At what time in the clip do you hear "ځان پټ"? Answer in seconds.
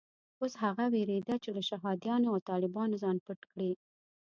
3.03-3.39